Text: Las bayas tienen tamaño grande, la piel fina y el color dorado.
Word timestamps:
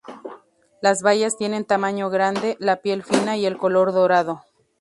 Las 0.81 1.03
bayas 1.03 1.37
tienen 1.37 1.63
tamaño 1.63 2.09
grande, 2.09 2.57
la 2.59 2.77
piel 2.77 3.03
fina 3.03 3.37
y 3.37 3.45
el 3.45 3.59
color 3.59 3.93
dorado. 3.93 4.41